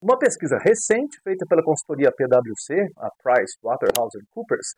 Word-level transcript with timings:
Uma 0.00 0.16
pesquisa 0.16 0.56
recente 0.56 1.20
feita 1.22 1.44
pela 1.44 1.62
consultoria 1.62 2.08
PwC, 2.08 2.88
a 2.96 3.12
Price 3.20 3.52
Waterhouse 3.62 4.16
Coopers, 4.32 4.72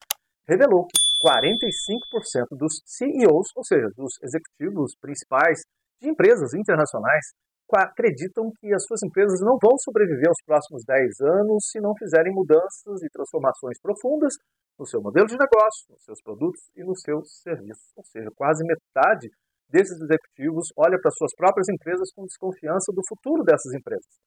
revelou 0.49 0.83
que 0.83 0.99
45% 1.23 2.59
dos 2.59 2.83
CEOs, 2.85 3.55
ou 3.55 3.63
seja, 3.63 3.87
dos 3.95 4.19
executivos 4.19 4.99
principais 4.99 5.63
de 6.03 6.11
empresas 6.11 6.53
internacionais, 6.55 7.23
acreditam 7.71 8.51
que 8.59 8.75
as 8.75 8.83
suas 8.85 9.01
empresas 9.05 9.39
não 9.41 9.57
vão 9.63 9.79
sobreviver 9.79 10.27
aos 10.27 10.43
próximos 10.45 10.83
10 10.85 11.21
anos 11.21 11.71
se 11.71 11.79
não 11.81 11.95
fizerem 11.97 12.35
mudanças 12.35 13.01
e 13.01 13.09
transformações 13.09 13.79
profundas 13.81 14.35
no 14.77 14.85
seu 14.85 15.01
modelo 15.01 15.29
de 15.29 15.39
negócio, 15.39 15.87
nos 15.89 16.03
seus 16.03 16.21
produtos 16.21 16.61
e 16.75 16.83
nos 16.83 17.01
seus 17.01 17.41
serviços. 17.41 17.95
Ou 17.97 18.05
seja, 18.11 18.29
quase 18.35 18.67
metade 18.67 19.31
desses 19.71 20.03
executivos 20.03 20.67
olha 20.77 20.99
para 21.01 21.13
suas 21.13 21.31
próprias 21.37 21.69
empresas 21.71 22.11
com 22.13 22.27
desconfiança 22.27 22.93
do 22.93 23.01
futuro 23.09 23.45
dessas 23.45 23.73
empresas. 23.73 24.19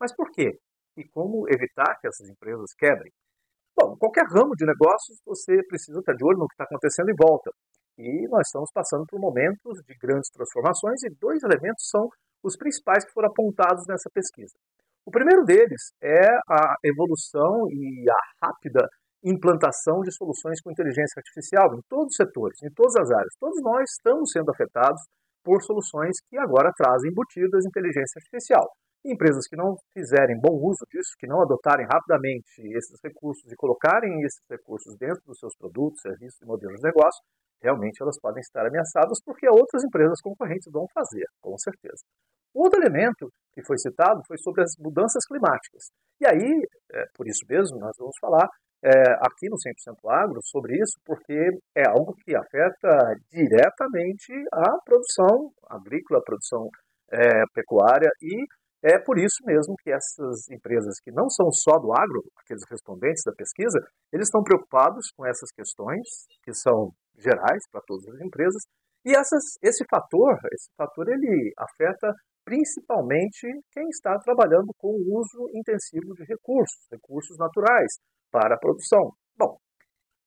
Mas 0.00 0.14
por 0.14 0.30
quê? 0.30 0.58
E 0.96 1.04
como 1.08 1.46
evitar 1.48 1.98
que 2.00 2.08
essas 2.08 2.28
empresas 2.28 2.72
quebrem? 2.76 3.12
Bom, 3.78 3.96
qualquer 3.96 4.26
ramo 4.26 4.54
de 4.56 4.66
negócios 4.66 5.18
você 5.24 5.62
precisa 5.68 6.00
estar 6.00 6.14
de 6.14 6.24
olho 6.24 6.38
no 6.38 6.48
que 6.48 6.54
está 6.54 6.64
acontecendo 6.64 7.10
em 7.10 7.14
volta. 7.14 7.50
E 7.96 8.26
nós 8.28 8.46
estamos 8.46 8.70
passando 8.72 9.04
por 9.06 9.20
momentos 9.20 9.78
de 9.86 9.94
grandes 10.00 10.30
transformações 10.30 11.02
e 11.04 11.10
dois 11.20 11.42
elementos 11.42 11.86
são 11.88 12.08
os 12.42 12.56
principais 12.56 13.04
que 13.04 13.12
foram 13.12 13.28
apontados 13.28 13.84
nessa 13.88 14.10
pesquisa. 14.12 14.54
O 15.06 15.10
primeiro 15.10 15.44
deles 15.44 15.94
é 16.02 16.26
a 16.50 16.76
evolução 16.84 17.66
e 17.70 18.04
a 18.10 18.46
rápida 18.46 18.86
implantação 19.24 20.00
de 20.00 20.14
soluções 20.14 20.60
com 20.60 20.70
inteligência 20.70 21.18
artificial 21.18 21.74
em 21.74 21.80
todos 21.88 22.12
os 22.12 22.16
setores, 22.16 22.62
em 22.62 22.70
todas 22.70 22.94
as 22.96 23.10
áreas. 23.10 23.34
Todos 23.40 23.62
nós 23.62 23.90
estamos 23.90 24.30
sendo 24.30 24.50
afetados 24.50 25.02
por 25.42 25.62
soluções 25.62 26.16
que 26.28 26.36
agora 26.38 26.72
trazem 26.76 27.10
embutidas 27.10 27.64
inteligência 27.64 28.18
artificial. 28.18 28.68
Empresas 29.04 29.46
que 29.46 29.56
não 29.56 29.76
fizerem 29.92 30.38
bom 30.40 30.54
uso 30.58 30.84
disso, 30.90 31.14
que 31.18 31.26
não 31.26 31.40
adotarem 31.40 31.86
rapidamente 31.86 32.60
esses 32.76 32.98
recursos 33.02 33.50
e 33.50 33.56
colocarem 33.56 34.20
esses 34.22 34.42
recursos 34.50 34.96
dentro 34.96 35.22
dos 35.24 35.38
seus 35.38 35.56
produtos, 35.56 36.00
serviços 36.00 36.40
e 36.42 36.46
modelos 36.46 36.76
de 36.80 36.86
negócio, 36.86 37.22
realmente 37.62 38.02
elas 38.02 38.18
podem 38.20 38.40
estar 38.40 38.66
ameaçadas 38.66 39.18
porque 39.24 39.48
outras 39.48 39.84
empresas 39.84 40.20
concorrentes 40.20 40.70
vão 40.70 40.86
fazer, 40.92 41.24
com 41.40 41.56
certeza. 41.58 42.02
Outro 42.54 42.80
elemento 42.80 43.30
que 43.52 43.64
foi 43.64 43.78
citado 43.78 44.20
foi 44.26 44.36
sobre 44.38 44.62
as 44.62 44.72
mudanças 44.78 45.24
climáticas. 45.26 45.90
E 46.20 46.26
aí, 46.26 46.66
é, 46.92 47.04
por 47.14 47.26
isso 47.28 47.44
mesmo, 47.48 47.78
nós 47.78 47.94
vamos 47.98 48.16
falar 48.20 48.48
é, 48.82 48.90
aqui 49.20 49.48
no 49.48 49.56
100% 49.56 49.94
Agro 50.10 50.40
sobre 50.42 50.74
isso, 50.74 50.98
porque 51.04 51.50
é 51.76 51.88
algo 51.88 52.14
que 52.24 52.34
afeta 52.34 53.14
diretamente 53.30 54.32
a 54.52 54.80
produção 54.84 55.50
agrícola, 55.68 56.20
a 56.20 56.22
produção 56.22 56.68
é, 57.12 57.44
pecuária 57.54 58.10
e 58.22 58.44
é 58.82 58.98
por 58.98 59.18
isso 59.18 59.42
mesmo 59.44 59.74
que 59.82 59.90
essas 59.90 60.48
empresas 60.50 61.00
que 61.02 61.10
não 61.10 61.28
são 61.28 61.50
só 61.50 61.78
do 61.78 61.92
agro, 61.92 62.22
aqueles 62.38 62.62
respondentes 62.70 63.22
da 63.24 63.32
pesquisa, 63.32 63.78
eles 64.12 64.28
estão 64.28 64.42
preocupados 64.42 65.10
com 65.16 65.26
essas 65.26 65.50
questões 65.50 66.06
que 66.42 66.54
são 66.54 66.92
gerais 67.18 67.62
para 67.72 67.82
todas 67.86 68.06
as 68.14 68.20
empresas. 68.20 68.62
E 69.04 69.10
essas, 69.10 69.42
esse 69.62 69.84
fator, 69.90 70.38
esse 70.52 70.70
fator 70.76 71.08
ele 71.08 71.52
afeta 71.58 72.12
principalmente 72.44 73.46
quem 73.72 73.88
está 73.88 74.16
trabalhando 74.20 74.72
com 74.78 74.88
o 74.88 75.18
uso 75.18 75.50
intensivo 75.54 76.14
de 76.14 76.24
recursos, 76.24 76.86
recursos 76.90 77.36
naturais 77.36 77.98
para 78.30 78.54
a 78.54 78.58
produção. 78.58 79.12
Bom, 79.36 79.58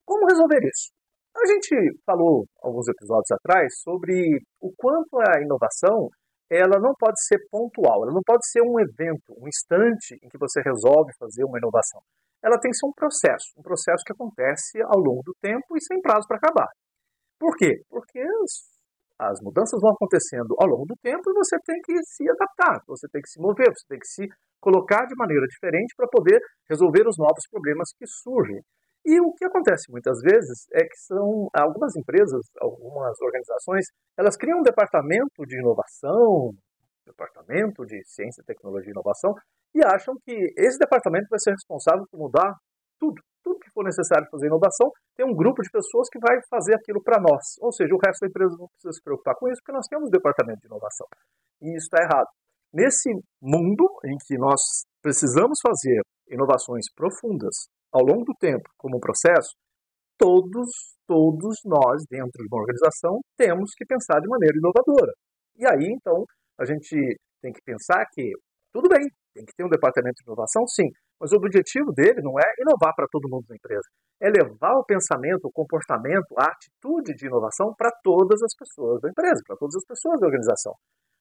como 0.06 0.28
resolver 0.28 0.60
isso? 0.60 0.92
A 1.36 1.48
gente 1.48 1.74
falou 2.06 2.46
alguns 2.62 2.88
episódios 2.90 3.32
atrás 3.32 3.74
sobre 3.82 4.42
o 4.60 4.74
quanto 4.76 5.18
a 5.20 5.42
inovação 5.42 6.10
ela 6.52 6.78
não 6.84 6.92
pode 7.00 7.16
ser 7.24 7.40
pontual, 7.50 8.04
ela 8.04 8.12
não 8.12 8.22
pode 8.28 8.46
ser 8.52 8.62
um 8.62 8.78
evento, 8.78 9.32
um 9.40 9.48
instante 9.48 10.20
em 10.22 10.28
que 10.28 10.38
você 10.38 10.60
resolve 10.60 11.16
fazer 11.18 11.46
uma 11.46 11.58
inovação. 11.58 12.02
Ela 12.44 12.60
tem 12.60 12.72
que 12.72 12.78
ser 12.78 12.88
um 12.88 12.92
processo, 12.92 13.56
um 13.58 13.64
processo 13.64 14.04
que 14.06 14.12
acontece 14.12 14.82
ao 14.84 15.00
longo 15.00 15.24
do 15.24 15.34
tempo 15.42 15.78
e 15.78 15.82
sem 15.82 16.02
prazo 16.02 16.28
para 16.28 16.36
acabar. 16.36 16.68
Por 17.40 17.56
quê? 17.56 17.80
Porque 17.90 18.20
as, 18.20 19.32
as 19.32 19.40
mudanças 19.42 19.80
vão 19.80 19.92
acontecendo 19.92 20.54
ao 20.60 20.68
longo 20.68 20.86
do 20.86 20.96
tempo 21.02 21.24
e 21.30 21.34
você 21.34 21.56
tem 21.64 21.80
que 21.82 21.96
se 22.04 22.30
adaptar, 22.30 22.84
você 22.86 23.08
tem 23.08 23.22
que 23.22 23.30
se 23.30 23.40
mover, 23.40 23.72
você 23.72 23.88
tem 23.88 24.00
que 24.00 24.08
se 24.08 24.28
colocar 24.60 25.06
de 25.06 25.16
maneira 25.16 25.46
diferente 25.48 25.96
para 25.96 26.08
poder 26.08 26.40
resolver 26.70 27.08
os 27.08 27.18
novos 27.18 27.48
problemas 27.50 27.90
que 27.98 28.06
surgem. 28.06 28.60
E 29.06 29.20
o 29.20 29.34
que 29.34 29.46
acontece 29.46 29.92
muitas 29.92 30.20
vezes 30.22 30.68
é 30.74 30.84
que 30.84 30.98
são 31.08 31.50
algumas 31.54 31.96
empresas, 31.96 32.46
algumas 32.60 33.20
organizações, 33.22 33.86
elas 34.18 34.38
criam 34.38 34.60
um 34.60 34.64
departamento 34.64 35.44
de 35.48 35.60
inovação, 35.60 36.54
departamento 37.06 37.84
de 37.86 38.00
ciência, 38.06 38.44
tecnologia 38.46 38.90
e 38.90 38.94
inovação, 38.94 39.34
e 39.74 39.84
acham 39.84 40.14
que 40.24 40.34
esse 40.58 40.78
departamento 40.78 41.28
vai 41.30 41.40
ser 41.40 41.52
responsável 41.52 42.06
por 42.12 42.20
mudar 42.20 42.54
tudo, 43.00 43.16
tudo 43.44 43.60
que 43.60 43.72
for 43.72 43.84
necessário 43.84 44.28
fazer 44.30 44.46
inovação, 44.46 44.92
tem 45.18 45.26
um 45.26 45.34
grupo 45.34 45.62
de 45.64 45.70
pessoas 45.72 46.08
que 46.12 46.20
vai 46.20 46.38
fazer 46.50 46.76
aquilo 46.76 47.02
para 47.02 47.20
nós. 47.20 47.58
Ou 47.60 47.72
seja, 47.72 47.94
o 47.94 48.00
resto 48.06 48.22
da 48.22 48.28
empresa 48.28 48.56
não 48.60 48.68
precisa 48.70 48.94
se 48.94 49.02
preocupar 49.02 49.36
com 49.36 49.50
isso, 49.50 49.60
porque 49.62 49.76
nós 49.76 49.88
temos 49.88 50.08
um 50.08 50.12
departamento 50.12 50.62
de 50.62 50.68
inovação. 50.68 51.08
E 51.62 51.76
isso 51.76 51.90
está 51.90 52.04
errado. 52.04 52.30
Nesse 52.72 53.10
mundo 53.42 53.84
em 54.06 54.16
que 54.28 54.38
nós 54.38 54.62
precisamos 55.02 55.60
fazer 55.60 56.00
inovações 56.30 56.86
profundas, 56.96 57.68
ao 57.92 58.02
longo 58.02 58.24
do 58.24 58.34
tempo, 58.40 58.70
como 58.78 58.98
um 58.98 59.00
processo, 59.00 59.56
todos, 60.18 60.70
todos 61.08 61.58
nós, 61.66 62.04
dentro 62.10 62.38
de 62.38 62.48
uma 62.52 62.62
organização, 62.62 63.20
temos 63.38 63.72
que 63.76 63.86
pensar 63.86 64.20
de 64.20 64.30
maneira 64.30 64.58
inovadora. 64.58 65.14
E 65.58 65.66
aí, 65.66 65.92
então, 65.92 66.24
a 66.60 66.66
gente 66.66 66.96
tem 67.42 67.52
que 67.52 67.62
pensar 67.66 68.06
que, 68.14 68.32
tudo 68.72 68.88
bem, 68.88 69.02
tem 69.34 69.46
que 69.46 69.54
ter 69.56 69.66
um 69.66 69.70
departamento 69.70 70.16
de 70.22 70.24
inovação, 70.24 70.66
sim, 70.68 70.88
mas 71.20 71.32
o 71.32 71.38
objetivo 71.38 71.92
dele 71.92 72.22
não 72.22 72.40
é 72.40 72.46
inovar 72.60 72.94
para 72.96 73.08
todo 73.12 73.30
mundo 73.30 73.46
na 73.50 73.56
empresa, 73.56 73.88
é 74.20 74.30
levar 74.30 74.78
o 74.78 74.86
pensamento, 74.86 75.46
o 75.46 75.52
comportamento, 75.52 76.34
a 76.38 76.46
atitude 76.50 77.14
de 77.14 77.28
inovação 77.28 77.74
para 77.78 77.92
todas 78.04 78.42
as 78.42 78.56
pessoas 78.56 79.02
da 79.02 79.10
empresa, 79.10 79.42
para 79.46 79.58
todas 79.58 79.76
as 79.76 79.86
pessoas 79.86 80.20
da 80.20 80.28
organização. 80.28 80.74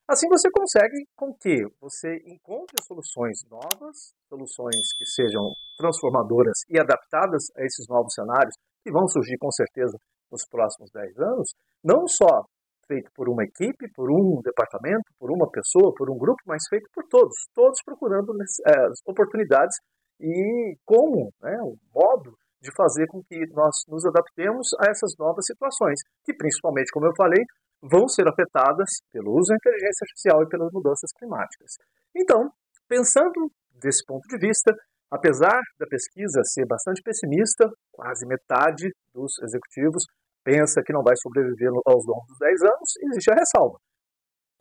Assim 0.09 0.27
você 0.29 0.51
consegue 0.51 1.07
com 1.15 1.33
que 1.33 1.63
você 1.81 2.17
encontre 2.27 2.75
soluções 2.83 3.39
novas, 3.49 4.13
soluções 4.29 4.93
que 4.99 5.05
sejam 5.07 5.55
transformadoras 5.81 6.61
e 6.69 6.79
adaptadas 6.79 7.45
a 7.57 7.65
esses 7.65 7.89
novos 7.89 8.13
cenários 8.13 8.55
que 8.85 8.93
vão 8.93 9.09
surgir 9.09 9.37
com 9.39 9.51
certeza 9.51 9.97
nos 10.31 10.47
próximos 10.47 10.91
10 10.93 11.19
anos, 11.19 11.49
não 11.83 12.07
só 12.07 12.45
feito 12.87 13.11
por 13.15 13.29
uma 13.29 13.45
equipe, 13.45 13.91
por 13.95 14.11
um 14.11 14.41
departamento, 14.43 15.15
por 15.19 15.31
uma 15.31 15.49
pessoa, 15.51 15.95
por 15.97 16.11
um 16.11 16.19
grupo, 16.19 16.43
mas 16.47 16.63
feito 16.69 16.89
por 16.93 17.05
todos, 17.09 17.35
todos 17.55 17.79
procurando 17.85 18.33
é, 18.67 18.73
oportunidades 19.07 19.77
e 20.21 20.77
como, 20.85 21.33
né, 21.41 21.57
o 21.63 21.77
modo 21.95 22.35
de 22.61 22.71
fazer 22.77 23.07
com 23.07 23.23
que 23.23 23.39
nós 23.55 23.75
nos 23.89 24.05
adaptemos 24.05 24.69
a 24.81 24.91
essas 24.91 25.15
novas 25.19 25.47
situações, 25.47 25.99
que 26.25 26.35
principalmente, 26.35 26.91
como 26.93 27.07
eu 27.07 27.13
falei, 27.17 27.43
vão 27.81 28.07
ser 28.07 28.29
afetadas 28.29 29.01
pelo 29.11 29.33
uso 29.33 29.49
da 29.49 29.57
inteligência 29.57 30.05
artificial 30.05 30.43
e 30.43 30.49
pelas 30.49 30.71
mudanças 30.73 31.11
climáticas. 31.17 31.73
Então, 32.15 32.51
pensando 32.87 33.51
desse 33.81 34.05
ponto 34.05 34.27
de 34.29 34.37
vista, 34.37 34.75
apesar 35.11 35.61
da 35.79 35.87
pesquisa 35.87 36.43
ser 36.45 36.67
bastante 36.67 37.03
pessimista, 37.03 37.69
quase 37.93 38.27
metade 38.27 38.89
dos 39.13 39.39
executivos 39.43 40.05
pensa 40.45 40.83
que 40.85 40.93
não 40.93 41.03
vai 41.03 41.15
sobreviver 41.17 41.71
aos 41.87 42.07
longos 42.07 42.37
10 42.41 42.63
anos, 42.63 42.89
existe 43.11 43.31
a 43.31 43.35
ressalva. 43.35 43.79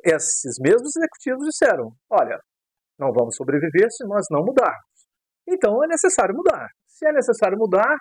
Esses 0.03 0.55
mesmos 0.59 0.95
executivos 0.95 1.45
disseram: 1.47 1.91
olha, 2.09 2.39
não 2.97 3.11
vamos 3.11 3.35
sobreviver 3.35 3.87
se 3.91 4.05
nós 4.05 4.25
não 4.31 4.43
mudarmos. 4.43 5.07
Então 5.47 5.83
é 5.83 5.87
necessário 5.87 6.35
mudar. 6.35 6.67
Se 6.87 7.07
é 7.07 7.11
necessário 7.11 7.57
mudar, 7.57 7.95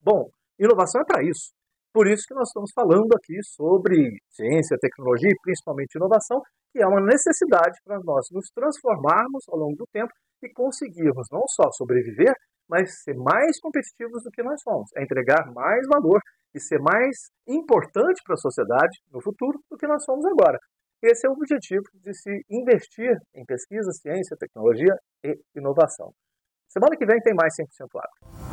bom, 0.00 0.28
inovação 0.58 1.00
é 1.00 1.04
para 1.04 1.22
isso. 1.22 1.52
Por 1.92 2.06
isso 2.06 2.24
que 2.28 2.34
nós 2.34 2.48
estamos 2.48 2.70
falando 2.74 3.12
aqui 3.16 3.42
sobre 3.42 4.20
ciência, 4.30 4.76
tecnologia 4.78 5.30
e 5.30 5.40
principalmente 5.42 5.96
inovação, 5.96 6.40
que 6.70 6.82
é 6.82 6.86
uma 6.86 7.00
necessidade 7.00 7.78
para 7.84 7.98
nós 8.04 8.26
nos 8.30 8.48
transformarmos 8.54 9.44
ao 9.48 9.58
longo 9.58 9.76
do 9.76 9.86
tempo 9.92 10.12
e 10.42 10.52
conseguirmos 10.52 11.28
não 11.30 11.42
só 11.48 11.70
sobreviver, 11.72 12.34
mas 12.68 13.02
ser 13.02 13.14
mais 13.14 13.60
competitivos 13.60 14.22
do 14.24 14.30
que 14.30 14.42
nós 14.42 14.60
somos, 14.62 14.90
é 14.96 15.02
entregar 15.02 15.52
mais 15.52 15.86
valor 15.88 16.20
e 16.54 16.60
ser 16.60 16.80
mais 16.80 17.30
importante 17.46 18.22
para 18.24 18.34
a 18.34 18.38
sociedade 18.38 18.98
no 19.12 19.20
futuro 19.20 19.58
do 19.70 19.76
que 19.76 19.86
nós 19.86 20.04
somos 20.04 20.24
agora. 20.26 20.58
Esse 21.02 21.26
é 21.26 21.30
o 21.30 21.34
objetivo 21.34 21.84
de 21.94 22.14
se 22.14 22.44
investir 22.50 23.16
em 23.34 23.44
pesquisa, 23.44 23.92
ciência, 23.92 24.36
tecnologia 24.38 24.94
e 25.22 25.38
inovação. 25.54 26.12
Semana 26.68 26.96
que 26.96 27.06
vem 27.06 27.20
tem 27.20 27.34
mais 27.34 27.54
100% 27.54 27.86
Agro. 27.94 28.45